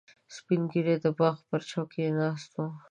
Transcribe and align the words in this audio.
سپین 0.35 0.61
ږیری 0.71 0.95
د 1.03 1.05
باغ 1.17 1.35
پر 1.49 1.61
چوکۍ 1.69 2.05
ناست 2.19 2.51
و. 2.57 2.63